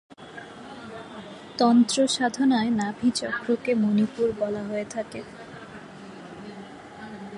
[1.57, 5.21] তন্ত্র সাধনায় নাভি-চক্রকে মনিপুর বলা হয়ে থাকে।